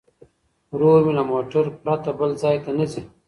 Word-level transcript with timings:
ورور 0.73 0.99
مې 1.05 1.13
له 1.19 1.23
موټر 1.31 1.65
پرته 1.83 2.09
بل 2.19 2.31
ځای 2.41 2.57
ته 2.63 2.71
نه 2.77 2.85
ځي. 2.91 3.01